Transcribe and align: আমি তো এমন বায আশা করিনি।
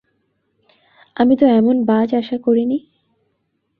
আমি 1.17 1.33
তো 1.37 1.45
এমন 1.51 1.75
বায 1.85 2.09
আশা 2.17 2.37
করিনি। 2.45 2.77